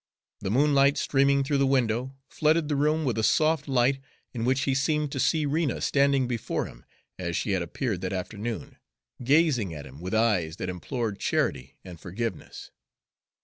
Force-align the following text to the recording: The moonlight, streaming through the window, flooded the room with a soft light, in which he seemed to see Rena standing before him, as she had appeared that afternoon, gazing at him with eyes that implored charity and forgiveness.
The 0.39 0.49
moonlight, 0.49 0.97
streaming 0.97 1.43
through 1.43 1.59
the 1.59 1.67
window, 1.67 2.15
flooded 2.27 2.69
the 2.69 2.75
room 2.75 3.05
with 3.05 3.19
a 3.19 3.23
soft 3.23 3.67
light, 3.67 3.99
in 4.33 4.45
which 4.45 4.61
he 4.61 4.73
seemed 4.73 5.11
to 5.11 5.19
see 5.19 5.45
Rena 5.45 5.79
standing 5.79 6.27
before 6.27 6.65
him, 6.65 6.85
as 7.19 7.37
she 7.37 7.51
had 7.51 7.61
appeared 7.61 8.01
that 8.01 8.11
afternoon, 8.11 8.77
gazing 9.23 9.75
at 9.75 9.85
him 9.85 10.01
with 10.01 10.15
eyes 10.15 10.55
that 10.57 10.69
implored 10.69 11.19
charity 11.19 11.77
and 11.85 11.99
forgiveness. 11.99 12.71